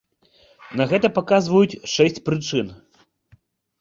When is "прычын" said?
2.31-2.67